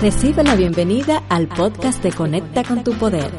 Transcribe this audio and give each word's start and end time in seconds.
Recibe 0.00 0.44
la 0.44 0.54
bienvenida 0.54 1.24
al 1.28 1.48
podcast 1.48 2.00
de 2.04 2.12
Conecta 2.12 2.62
con 2.62 2.84
tu 2.84 2.92
Poder. 2.92 3.32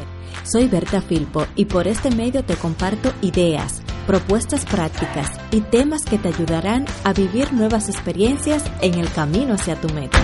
Soy 0.44 0.68
Berta 0.68 1.02
Filpo 1.02 1.46
y 1.56 1.64
por 1.64 1.88
este 1.88 2.12
medio 2.12 2.44
te 2.44 2.56
comparto 2.56 3.14
ideas, 3.22 3.82
propuestas 4.06 4.66
prácticas 4.66 5.32
y 5.52 5.62
temas 5.62 6.04
que 6.04 6.18
te 6.18 6.28
ayudarán 6.28 6.86
a 7.06 7.14
vivir 7.14 7.54
nuevas 7.54 7.88
experiencias 7.88 8.62
en 8.82 8.96
el 8.96 9.10
camino 9.10 9.54
hacia 9.54 9.80
tu 9.80 9.88
meta. 9.94 10.20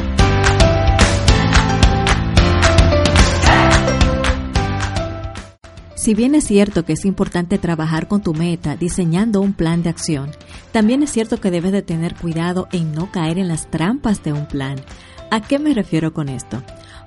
Si 5.95 6.15
bien 6.15 6.35
es 6.35 6.43
cierto 6.43 6.83
que 6.83 6.93
es 6.93 7.05
importante 7.05 7.57
trabajar 7.57 8.09
con 8.09 8.21
tu 8.21 8.33
meta 8.33 8.75
diseñando 8.75 9.39
un 9.39 9.53
plan 9.53 9.83
de 9.83 9.89
acción, 9.89 10.31
también 10.73 11.01
es 11.01 11.11
cierto 11.11 11.39
que 11.39 11.49
debes 11.49 11.71
de 11.71 11.81
tener 11.81 12.13
cuidado 12.13 12.67
en 12.73 12.91
no 12.91 13.09
caer 13.09 13.39
en 13.39 13.47
las 13.47 13.71
trampas 13.71 14.21
de 14.21 14.33
un 14.33 14.47
plan. 14.47 14.75
¿A 15.31 15.41
qué 15.41 15.59
me 15.59 15.73
refiero 15.73 16.13
con 16.13 16.29
esto? 16.29 16.61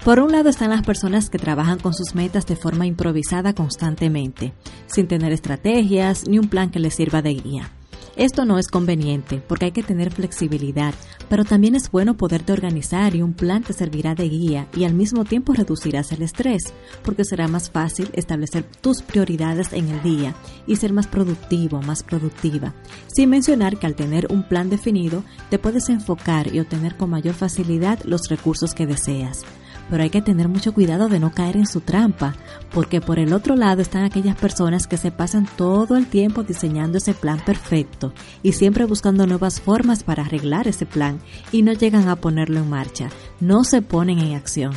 Por 0.05 0.21
un 0.21 0.33
lado 0.33 0.49
están 0.49 0.71
las 0.71 0.83
personas 0.83 1.31
que 1.31 1.39
trabajan 1.39 1.79
con 1.79 1.95
sus 1.95 2.15
metas 2.15 2.47
de 2.47 2.57
forma 2.57 2.87
improvisada 2.87 3.55
constantemente, 3.55 4.53
sin 4.87 5.09
tener 5.09 5.33
estrategias 5.33 6.29
ni 6.29 6.39
un 6.39 6.49
plan 6.49 6.71
que 6.71 6.79
les 6.79 6.95
sirva 6.95 7.23
de 7.23 7.35
guía. 7.35 7.71
Esto 8.19 8.45
no 8.45 8.59
es 8.59 8.67
conveniente 8.67 9.41
porque 9.47 9.67
hay 9.67 9.71
que 9.71 9.85
tener 9.85 10.11
flexibilidad, 10.11 10.93
pero 11.29 11.45
también 11.45 11.77
es 11.77 11.89
bueno 11.89 12.17
poderte 12.17 12.53
organizar 12.53 13.15
y 13.15 13.23
un 13.23 13.33
plan 13.33 13.63
te 13.63 13.73
servirá 13.73 14.17
de 14.17 14.29
guía 14.29 14.67
y 14.77 14.83
al 14.83 14.93
mismo 14.93 15.25
tiempo 15.25 15.55
reducirás 15.55 16.11
el 16.11 16.23
estrés, 16.23 16.65
porque 17.05 17.25
será 17.25 17.47
más 17.47 17.71
fácil 17.71 18.11
establecer 18.15 18.65
tus 18.81 19.03
prioridades 19.03 19.73
en 19.73 19.89
el 19.91 20.03
día 20.03 20.35
y 20.67 20.75
ser 20.75 20.93
más 20.93 21.07
productivo, 21.07 21.81
más 21.81 22.03
productiva. 22.03 22.75
Sin 23.07 23.31
mencionar 23.31 23.79
que 23.79 23.87
al 23.87 23.95
tener 23.95 24.27
un 24.33 24.43
plan 24.43 24.69
definido 24.69 25.23
te 25.49 25.61
puedes 25.61 25.89
enfocar 25.89 26.53
y 26.53 26.59
obtener 26.59 26.97
con 26.97 27.11
mayor 27.11 27.35
facilidad 27.35 28.01
los 28.03 28.23
recursos 28.29 28.75
que 28.75 28.89
deseas 28.89 29.45
pero 29.91 30.03
hay 30.03 30.11
que 30.11 30.23
tener 30.23 30.49
mucho 30.49 30.73
cuidado 30.73 31.09
de 31.09 31.21
no 31.21 31.33
caer 31.33 31.57
en 31.57 31.67
su 31.67 31.81
trampa, 31.81 32.35
porque 32.73 33.01
por 33.01 33.19
el 33.19 33.33
otro 33.33 33.57
lado 33.57 33.83
están 33.83 34.05
aquellas 34.05 34.37
personas 34.37 34.87
que 34.87 34.97
se 34.97 35.11
pasan 35.11 35.49
todo 35.57 35.97
el 35.97 36.07
tiempo 36.07 36.43
diseñando 36.43 36.99
ese 36.99 37.15
plan 37.15 37.41
perfecto 37.45 38.13
y 38.43 38.53
siempre 38.53 38.85
buscando 38.85 39.27
nuevas 39.27 39.61
formas 39.61 40.03
para 40.03 40.23
arreglar 40.25 40.69
ese 40.69 40.87
plan 40.87 41.21
y 41.53 41.63
no 41.63 41.73
llegan 41.73 42.09
a 42.09 42.17
ponerlo 42.17 42.61
en 42.61 42.69
marcha, 42.69 43.09
no 43.41 43.65
se 43.65 43.83
ponen 43.83 44.19
en 44.19 44.35
acción. 44.35 44.73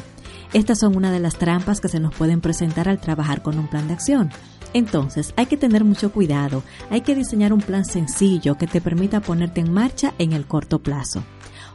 Estas 0.53 0.79
son 0.79 0.97
una 0.97 1.11
de 1.11 1.19
las 1.19 1.37
trampas 1.37 1.79
que 1.79 1.87
se 1.87 1.99
nos 1.99 2.13
pueden 2.13 2.41
presentar 2.41 2.89
al 2.89 2.99
trabajar 2.99 3.41
con 3.41 3.57
un 3.57 3.69
plan 3.69 3.87
de 3.87 3.93
acción. 3.93 4.29
Entonces, 4.73 5.33
hay 5.37 5.45
que 5.45 5.57
tener 5.57 5.83
mucho 5.83 6.11
cuidado, 6.11 6.63
hay 6.89 7.01
que 7.01 7.15
diseñar 7.15 7.53
un 7.53 7.61
plan 7.61 7.85
sencillo 7.85 8.57
que 8.57 8.67
te 8.67 8.81
permita 8.81 9.21
ponerte 9.21 9.61
en 9.61 9.71
marcha 9.71 10.13
en 10.17 10.33
el 10.33 10.45
corto 10.45 10.79
plazo. 10.79 11.23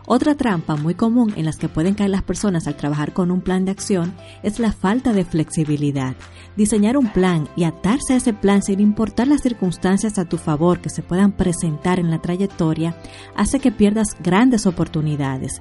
Otra 0.08 0.36
trampa 0.36 0.76
muy 0.76 0.94
común 0.94 1.32
en 1.36 1.44
las 1.44 1.56
que 1.56 1.68
pueden 1.68 1.94
caer 1.94 2.10
las 2.10 2.22
personas 2.22 2.68
al 2.68 2.76
trabajar 2.76 3.12
con 3.12 3.32
un 3.32 3.40
plan 3.40 3.64
de 3.64 3.72
acción 3.72 4.14
es 4.44 4.60
la 4.60 4.70
falta 4.70 5.12
de 5.12 5.24
flexibilidad. 5.24 6.14
Diseñar 6.56 6.96
un 6.96 7.08
plan 7.12 7.48
y 7.56 7.64
atarse 7.64 8.14
a 8.14 8.16
ese 8.16 8.32
plan 8.32 8.62
sin 8.62 8.78
importar 8.78 9.26
las 9.26 9.42
circunstancias 9.42 10.18
a 10.18 10.24
tu 10.24 10.38
favor 10.38 10.80
que 10.80 10.90
se 10.90 11.02
puedan 11.02 11.32
presentar 11.32 11.98
en 11.98 12.10
la 12.10 12.22
trayectoria 12.22 12.96
hace 13.34 13.58
que 13.58 13.72
pierdas 13.72 14.16
grandes 14.22 14.66
oportunidades. 14.66 15.60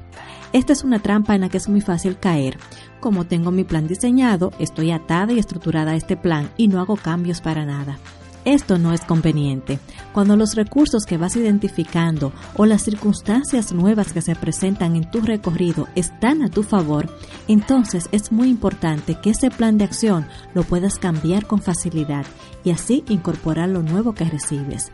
Esta 0.53 0.73
es 0.73 0.83
una 0.83 0.99
trampa 0.99 1.33
en 1.33 1.41
la 1.41 1.49
que 1.49 1.57
es 1.57 1.67
muy 1.67 1.81
fácil 1.81 2.19
caer. 2.19 2.59
Como 2.99 3.25
tengo 3.25 3.49
mi 3.49 3.63
plan 3.63 3.87
diseñado, 3.87 4.51
estoy 4.59 4.91
atada 4.91 5.33
y 5.33 5.39
estructurada 5.39 5.93
a 5.93 5.95
este 5.95 6.17
plan 6.17 6.51
y 6.55 6.67
no 6.67 6.79
hago 6.79 6.97
cambios 6.97 7.41
para 7.41 7.65
nada. 7.65 7.97
Esto 8.45 8.77
no 8.77 8.93
es 8.93 9.01
conveniente. 9.01 9.79
Cuando 10.13 10.35
los 10.35 10.53
recursos 10.53 11.03
que 11.07 11.17
vas 11.17 11.35
identificando 11.35 12.31
o 12.55 12.67
las 12.67 12.83
circunstancias 12.83 13.73
nuevas 13.73 14.13
que 14.13 14.21
se 14.21 14.35
presentan 14.35 14.95
en 14.95 15.09
tu 15.09 15.21
recorrido 15.21 15.87
están 15.95 16.43
a 16.43 16.49
tu 16.49 16.61
favor, 16.61 17.09
entonces 17.47 18.07
es 18.11 18.31
muy 18.31 18.49
importante 18.49 19.15
que 19.19 19.31
ese 19.31 19.49
plan 19.49 19.79
de 19.79 19.85
acción 19.85 20.27
lo 20.53 20.63
puedas 20.63 20.99
cambiar 20.99 21.47
con 21.47 21.59
facilidad 21.59 22.25
y 22.63 22.69
así 22.69 23.03
incorporar 23.09 23.69
lo 23.69 23.81
nuevo 23.81 24.13
que 24.13 24.25
recibes. 24.25 24.91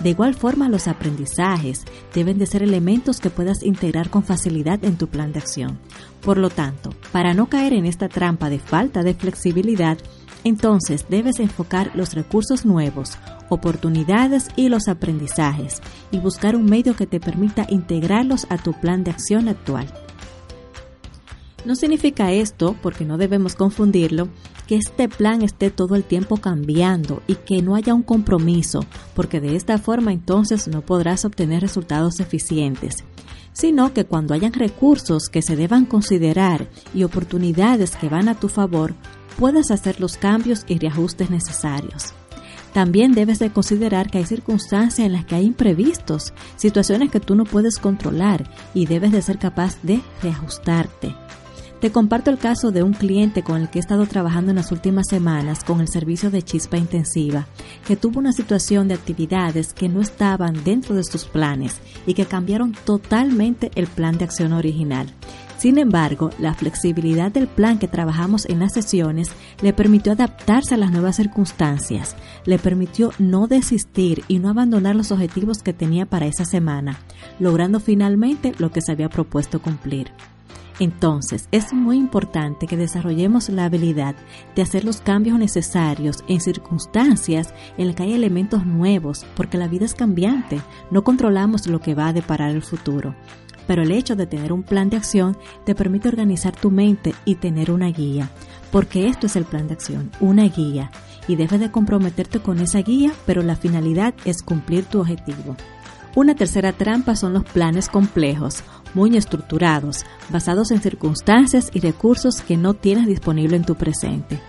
De 0.00 0.10
igual 0.10 0.34
forma, 0.34 0.68
los 0.68 0.86
aprendizajes 0.86 1.84
deben 2.14 2.38
de 2.38 2.46
ser 2.46 2.62
elementos 2.62 3.18
que 3.20 3.30
puedas 3.30 3.62
integrar 3.62 4.10
con 4.10 4.22
facilidad 4.22 4.82
en 4.84 4.96
tu 4.96 5.08
plan 5.08 5.32
de 5.32 5.40
acción. 5.40 5.78
Por 6.22 6.38
lo 6.38 6.50
tanto, 6.50 6.94
para 7.10 7.34
no 7.34 7.48
caer 7.48 7.72
en 7.72 7.84
esta 7.84 8.08
trampa 8.08 8.48
de 8.48 8.60
falta 8.60 9.02
de 9.02 9.14
flexibilidad, 9.14 9.98
entonces 10.44 11.06
debes 11.08 11.40
enfocar 11.40 11.90
los 11.94 12.14
recursos 12.14 12.64
nuevos, 12.64 13.18
oportunidades 13.48 14.48
y 14.56 14.68
los 14.68 14.88
aprendizajes 14.88 15.80
y 16.10 16.18
buscar 16.18 16.56
un 16.56 16.66
medio 16.66 16.94
que 16.96 17.06
te 17.06 17.20
permita 17.20 17.66
integrarlos 17.68 18.46
a 18.50 18.58
tu 18.58 18.72
plan 18.72 19.04
de 19.04 19.10
acción 19.10 19.48
actual. 19.48 19.86
No 21.64 21.74
significa 21.74 22.32
esto, 22.32 22.76
porque 22.82 23.04
no 23.04 23.18
debemos 23.18 23.54
confundirlo, 23.54 24.28
que 24.66 24.76
este 24.76 25.08
plan 25.08 25.42
esté 25.42 25.70
todo 25.70 25.96
el 25.96 26.04
tiempo 26.04 26.36
cambiando 26.36 27.22
y 27.26 27.34
que 27.34 27.62
no 27.62 27.74
haya 27.74 27.94
un 27.94 28.02
compromiso, 28.02 28.84
porque 29.14 29.40
de 29.40 29.56
esta 29.56 29.78
forma 29.78 30.12
entonces 30.12 30.68
no 30.68 30.82
podrás 30.82 31.24
obtener 31.24 31.62
resultados 31.62 32.20
eficientes 32.20 33.04
sino 33.58 33.92
que 33.92 34.04
cuando 34.04 34.34
hayan 34.34 34.52
recursos 34.52 35.28
que 35.28 35.42
se 35.42 35.56
deban 35.56 35.84
considerar 35.84 36.68
y 36.94 37.02
oportunidades 37.02 37.96
que 37.96 38.08
van 38.08 38.28
a 38.28 38.38
tu 38.38 38.48
favor, 38.48 38.94
puedas 39.38 39.70
hacer 39.70 40.00
los 40.00 40.16
cambios 40.16 40.64
y 40.66 40.78
reajustes 40.78 41.30
necesarios. 41.30 42.12
También 42.72 43.12
debes 43.12 43.38
de 43.38 43.50
considerar 43.50 44.10
que 44.10 44.18
hay 44.18 44.26
circunstancias 44.26 45.06
en 45.06 45.12
las 45.12 45.24
que 45.24 45.36
hay 45.36 45.46
imprevistos, 45.46 46.34
situaciones 46.56 47.10
que 47.10 47.20
tú 47.20 47.34
no 47.34 47.44
puedes 47.44 47.78
controlar 47.78 48.50
y 48.74 48.86
debes 48.86 49.12
de 49.12 49.22
ser 49.22 49.38
capaz 49.38 49.80
de 49.82 50.00
reajustarte. 50.22 51.14
Te 51.80 51.92
comparto 51.92 52.30
el 52.30 52.38
caso 52.38 52.72
de 52.72 52.82
un 52.82 52.92
cliente 52.92 53.44
con 53.44 53.60
el 53.60 53.70
que 53.70 53.78
he 53.78 53.80
estado 53.80 54.04
trabajando 54.06 54.50
en 54.50 54.56
las 54.56 54.72
últimas 54.72 55.06
semanas 55.08 55.62
con 55.62 55.80
el 55.80 55.86
servicio 55.86 56.28
de 56.28 56.42
chispa 56.42 56.76
intensiva, 56.76 57.46
que 57.86 57.96
tuvo 57.96 58.18
una 58.18 58.32
situación 58.32 58.88
de 58.88 58.94
actividades 58.94 59.74
que 59.74 59.88
no 59.88 60.00
estaban 60.00 60.64
dentro 60.64 60.96
de 60.96 61.04
sus 61.04 61.24
planes 61.24 61.76
y 62.04 62.14
que 62.14 62.26
cambiaron 62.26 62.72
totalmente 62.84 63.70
el 63.76 63.86
plan 63.86 64.18
de 64.18 64.24
acción 64.24 64.52
original. 64.52 65.06
Sin 65.58 65.76
embargo, 65.76 66.30
la 66.38 66.54
flexibilidad 66.54 67.32
del 67.32 67.48
plan 67.48 67.80
que 67.80 67.88
trabajamos 67.88 68.46
en 68.46 68.60
las 68.60 68.72
sesiones 68.74 69.28
le 69.60 69.72
permitió 69.72 70.12
adaptarse 70.12 70.74
a 70.74 70.78
las 70.78 70.92
nuevas 70.92 71.16
circunstancias, 71.16 72.14
le 72.46 72.60
permitió 72.60 73.10
no 73.18 73.48
desistir 73.48 74.22
y 74.28 74.38
no 74.38 74.50
abandonar 74.50 74.94
los 74.94 75.10
objetivos 75.10 75.64
que 75.64 75.72
tenía 75.72 76.06
para 76.06 76.26
esa 76.26 76.44
semana, 76.44 77.00
logrando 77.40 77.80
finalmente 77.80 78.54
lo 78.58 78.70
que 78.70 78.80
se 78.80 78.92
había 78.92 79.08
propuesto 79.08 79.60
cumplir. 79.60 80.12
Entonces, 80.78 81.48
es 81.50 81.72
muy 81.72 81.96
importante 81.96 82.68
que 82.68 82.76
desarrollemos 82.76 83.48
la 83.48 83.64
habilidad 83.64 84.14
de 84.54 84.62
hacer 84.62 84.84
los 84.84 85.00
cambios 85.00 85.40
necesarios 85.40 86.22
en 86.28 86.40
circunstancias 86.40 87.52
en 87.76 87.88
las 87.88 87.96
que 87.96 88.04
hay 88.04 88.12
elementos 88.12 88.64
nuevos, 88.64 89.26
porque 89.34 89.58
la 89.58 89.66
vida 89.66 89.86
es 89.86 89.96
cambiante, 89.96 90.60
no 90.92 91.02
controlamos 91.02 91.66
lo 91.66 91.80
que 91.80 91.96
va 91.96 92.06
a 92.06 92.12
deparar 92.12 92.50
el 92.50 92.62
futuro 92.62 93.16
pero 93.68 93.82
el 93.82 93.92
hecho 93.92 94.16
de 94.16 94.26
tener 94.26 94.52
un 94.52 94.64
plan 94.64 94.90
de 94.90 94.96
acción 94.96 95.36
te 95.64 95.76
permite 95.76 96.08
organizar 96.08 96.56
tu 96.56 96.72
mente 96.72 97.14
y 97.26 97.36
tener 97.36 97.70
una 97.70 97.88
guía, 97.88 98.30
porque 98.72 99.06
esto 99.06 99.26
es 99.26 99.36
el 99.36 99.44
plan 99.44 99.68
de 99.68 99.74
acción, 99.74 100.10
una 100.18 100.44
guía, 100.44 100.90
y 101.28 101.36
debes 101.36 101.60
de 101.60 101.70
comprometerte 101.70 102.40
con 102.40 102.58
esa 102.60 102.80
guía, 102.80 103.12
pero 103.26 103.42
la 103.42 103.56
finalidad 103.56 104.14
es 104.24 104.42
cumplir 104.42 104.86
tu 104.86 105.00
objetivo. 105.00 105.54
Una 106.16 106.34
tercera 106.34 106.72
trampa 106.72 107.14
son 107.14 107.34
los 107.34 107.44
planes 107.44 107.90
complejos, 107.90 108.64
muy 108.94 109.14
estructurados, 109.16 110.06
basados 110.30 110.70
en 110.70 110.80
circunstancias 110.80 111.70
y 111.74 111.80
recursos 111.80 112.40
que 112.40 112.56
no 112.56 112.72
tienes 112.72 113.06
disponible 113.06 113.56
en 113.56 113.64
tu 113.64 113.74
presente. 113.74 114.40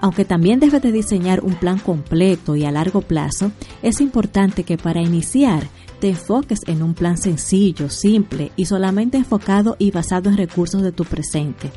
Aunque 0.00 0.24
también 0.24 0.60
debes 0.60 0.80
de 0.80 0.92
diseñar 0.92 1.44
un 1.44 1.54
plan 1.54 1.78
completo 1.78 2.56
y 2.56 2.64
a 2.64 2.70
largo 2.70 3.02
plazo, 3.02 3.52
es 3.82 4.00
importante 4.00 4.64
que 4.64 4.78
para 4.78 5.02
iniciar 5.02 5.68
te 6.00 6.08
enfoques 6.08 6.60
en 6.66 6.82
un 6.82 6.94
plan 6.94 7.18
sencillo, 7.18 7.90
simple 7.90 8.50
y 8.56 8.64
solamente 8.64 9.18
enfocado 9.18 9.76
y 9.78 9.90
basado 9.90 10.30
en 10.30 10.38
recursos 10.38 10.82
de 10.82 10.92
tu 10.92 11.04
presente. 11.04 11.70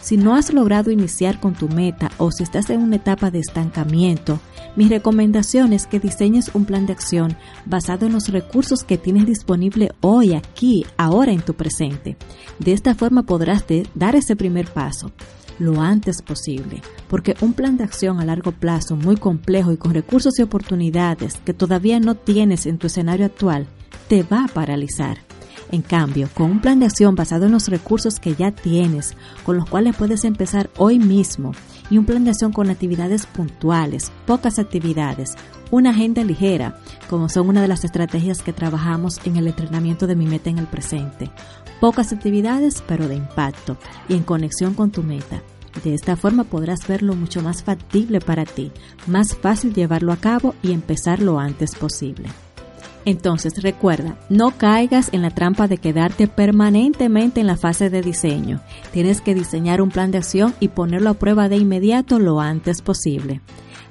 Si 0.00 0.16
no 0.16 0.34
has 0.34 0.52
logrado 0.52 0.90
iniciar 0.90 1.40
con 1.40 1.54
tu 1.54 1.68
meta 1.68 2.10
o 2.18 2.32
si 2.32 2.42
estás 2.42 2.70
en 2.70 2.80
una 2.80 2.96
etapa 2.96 3.30
de 3.30 3.38
estancamiento, 3.38 4.40
mi 4.74 4.88
recomendación 4.88 5.72
es 5.72 5.86
que 5.86 6.00
diseñes 6.00 6.50
un 6.54 6.64
plan 6.64 6.86
de 6.86 6.92
acción 6.92 7.36
basado 7.66 8.06
en 8.06 8.12
los 8.12 8.28
recursos 8.28 8.82
que 8.82 8.98
tienes 8.98 9.26
disponible 9.26 9.92
hoy, 10.00 10.34
aquí, 10.34 10.86
ahora 10.96 11.32
en 11.32 11.42
tu 11.42 11.54
presente. 11.54 12.16
De 12.58 12.72
esta 12.72 12.94
forma 12.94 13.22
podrás 13.22 13.64
dar 13.94 14.16
ese 14.16 14.34
primer 14.36 14.66
paso 14.68 15.12
lo 15.60 15.80
antes 15.80 16.22
posible, 16.22 16.82
porque 17.08 17.36
un 17.40 17.52
plan 17.52 17.76
de 17.76 17.84
acción 17.84 18.18
a 18.18 18.24
largo 18.24 18.50
plazo 18.50 18.96
muy 18.96 19.16
complejo 19.16 19.72
y 19.72 19.76
con 19.76 19.94
recursos 19.94 20.38
y 20.38 20.42
oportunidades 20.42 21.36
que 21.44 21.54
todavía 21.54 22.00
no 22.00 22.16
tienes 22.16 22.66
en 22.66 22.78
tu 22.78 22.88
escenario 22.88 23.26
actual 23.26 23.68
te 24.08 24.24
va 24.24 24.44
a 24.44 24.48
paralizar. 24.48 25.18
En 25.70 25.82
cambio, 25.82 26.28
con 26.34 26.50
un 26.50 26.60
plan 26.60 26.80
de 26.80 26.86
acción 26.86 27.14
basado 27.14 27.46
en 27.46 27.52
los 27.52 27.68
recursos 27.68 28.18
que 28.18 28.34
ya 28.34 28.50
tienes, 28.50 29.14
con 29.44 29.56
los 29.56 29.68
cuales 29.68 29.94
puedes 29.94 30.24
empezar 30.24 30.68
hoy 30.76 30.98
mismo, 30.98 31.52
y 31.90 31.98
un 31.98 32.06
plan 32.06 32.24
de 32.24 32.30
acción 32.30 32.52
con 32.52 32.70
actividades 32.70 33.26
puntuales, 33.26 34.10
pocas 34.26 34.58
actividades, 34.58 35.34
una 35.70 35.90
agenda 35.90 36.24
ligera, 36.24 36.78
como 37.08 37.28
son 37.28 37.48
una 37.48 37.62
de 37.62 37.68
las 37.68 37.84
estrategias 37.84 38.42
que 38.42 38.52
trabajamos 38.52 39.20
en 39.24 39.36
el 39.36 39.48
entrenamiento 39.48 40.06
de 40.06 40.16
mi 40.16 40.26
meta 40.26 40.50
en 40.50 40.58
el 40.58 40.66
presente. 40.66 41.30
Pocas 41.80 42.12
actividades, 42.12 42.82
pero 42.86 43.08
de 43.08 43.16
impacto 43.16 43.76
y 44.08 44.14
en 44.14 44.22
conexión 44.22 44.74
con 44.74 44.90
tu 44.90 45.02
meta. 45.02 45.42
De 45.84 45.94
esta 45.94 46.16
forma 46.16 46.44
podrás 46.44 46.86
verlo 46.88 47.14
mucho 47.14 47.42
más 47.42 47.62
factible 47.62 48.20
para 48.20 48.44
ti, 48.44 48.72
más 49.06 49.36
fácil 49.36 49.72
llevarlo 49.72 50.12
a 50.12 50.16
cabo 50.16 50.54
y 50.62 50.72
empezar 50.72 51.20
lo 51.22 51.38
antes 51.38 51.74
posible. 51.74 52.28
Entonces 53.04 53.62
recuerda, 53.62 54.16
no 54.28 54.50
caigas 54.52 55.08
en 55.12 55.22
la 55.22 55.30
trampa 55.30 55.68
de 55.68 55.78
quedarte 55.78 56.28
permanentemente 56.28 57.40
en 57.40 57.46
la 57.46 57.56
fase 57.56 57.88
de 57.88 58.02
diseño. 58.02 58.60
Tienes 58.92 59.20
que 59.20 59.34
diseñar 59.34 59.80
un 59.80 59.90
plan 59.90 60.10
de 60.10 60.18
acción 60.18 60.54
y 60.60 60.68
ponerlo 60.68 61.10
a 61.10 61.14
prueba 61.14 61.48
de 61.48 61.56
inmediato 61.56 62.18
lo 62.18 62.40
antes 62.40 62.82
posible. 62.82 63.40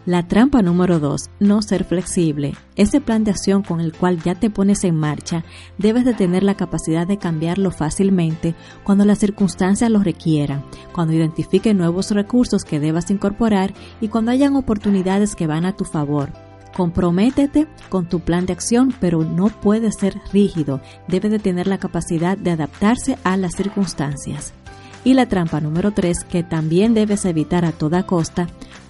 La 0.05 0.27
trampa 0.27 0.61
número 0.61 0.99
2, 0.99 1.29
no 1.39 1.61
ser 1.61 1.83
flexible. 1.83 2.55
Ese 2.75 3.01
plan 3.01 3.23
de 3.23 3.31
acción 3.31 3.63
con 3.63 3.81
el 3.81 3.93
cual 3.93 4.21
ya 4.23 4.33
te 4.33 4.49
pones 4.49 4.83
en 4.83 4.95
marcha, 4.95 5.43
debes 5.77 6.05
de 6.05 6.13
tener 6.13 6.41
la 6.41 6.55
capacidad 6.55 7.05
de 7.05 7.17
cambiarlo 7.17 7.69
fácilmente 7.69 8.55
cuando 8.83 9.05
las 9.05 9.19
circunstancias 9.19 9.91
lo 9.91 9.99
requieran, 9.99 10.63
cuando 10.93 11.13
identifique 11.13 11.73
nuevos 11.73 12.11
recursos 12.11 12.63
que 12.63 12.79
debas 12.79 13.11
incorporar 13.11 13.73
y 14.01 14.07
cuando 14.07 14.31
hayan 14.31 14.55
oportunidades 14.55 15.35
que 15.35 15.47
van 15.47 15.65
a 15.65 15.75
tu 15.75 15.83
favor. 15.83 16.48
Comprométete 16.75 17.67
con 17.89 18.07
tu 18.07 18.19
plan 18.19 18.45
de 18.45 18.53
acción, 18.53 18.93
pero 18.99 19.23
no 19.23 19.49
puede 19.49 19.91
ser 19.91 20.15
rígido, 20.31 20.81
debe 21.07 21.29
de 21.29 21.39
tener 21.39 21.67
la 21.67 21.79
capacidad 21.79 22.37
de 22.37 22.51
adaptarse 22.51 23.17
a 23.23 23.37
las 23.37 23.53
circunstancias. 23.55 24.53
Y 25.03 25.13
la 25.13 25.27
trampa 25.27 25.61
número 25.61 25.91
3, 25.91 26.23
que 26.25 26.43
también 26.43 26.93
debes 26.93 27.25
evitar 27.25 27.65
a 27.65 27.71
toda 27.71 28.05
costa, 28.05 28.47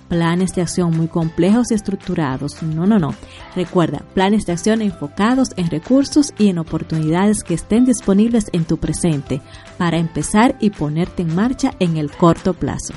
planes 0.10 0.56
de 0.56 0.64
acción 0.64 0.98
muy 0.98 1.08
complejos 1.08 1.72
y 1.72 1.76
estructurados. 1.76 2.62
No, 2.64 2.86
no, 2.86 3.00
no. 3.00 3.14
Recuerda, 3.56 4.02
planes 4.14 4.46
de 4.46 4.54
acción 4.54 4.81
enfocados 4.81 5.50
en 5.56 5.70
recursos 5.70 6.34
y 6.38 6.50
en 6.50 6.58
oportunidades 6.58 7.44
que 7.44 7.54
estén 7.54 7.86
disponibles 7.86 8.50
en 8.52 8.66
tu 8.66 8.78
presente 8.78 9.42
para 9.78 9.98
empezar 9.98 10.58
y 10.60 10.72
ponerte 10.72 11.22
en 11.22 11.34
marcha 11.34 11.74
en 11.80 11.98
el 11.98 12.12
corto 12.12 12.54
plazo. 12.54 12.94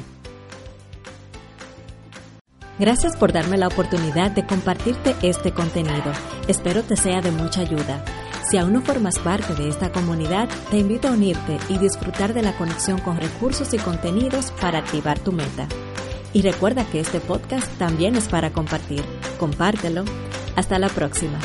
Gracias 2.79 3.17
por 3.17 3.33
darme 3.33 3.59
la 3.59 3.69
oportunidad 3.69 4.31
de 4.31 4.47
compartirte 4.47 5.15
este 5.23 5.53
contenido. 5.53 6.13
Espero 6.49 6.83
te 6.83 6.97
sea 6.97 7.21
de 7.21 7.31
mucha 7.31 7.61
ayuda. 7.61 8.05
Si 8.49 8.57
aún 8.57 8.73
no 8.73 8.81
formas 8.81 9.19
parte 9.19 9.55
de 9.55 9.69
esta 9.69 9.93
comunidad, 9.93 10.49
te 10.71 10.79
invito 10.79 11.09
a 11.09 11.13
unirte 11.13 11.59
y 11.69 11.79
disfrutar 11.79 12.35
de 12.35 12.43
la 12.43 12.57
conexión 12.57 12.99
con 12.99 13.19
recursos 13.19 13.73
y 13.75 13.79
contenidos 13.79 14.53
para 14.61 14.79
activar 14.79 15.19
tu 15.19 15.33
meta. 15.33 15.69
Y 16.33 16.43
recuerda 16.43 16.85
que 16.87 17.01
este 17.01 17.21
podcast 17.21 17.71
también 17.79 18.17
es 18.17 18.29
para 18.29 18.53
compartir. 18.53 19.05
Compártelo. 19.39 20.05
Hasta 20.57 20.79
la 20.79 20.89
próxima. 20.89 21.39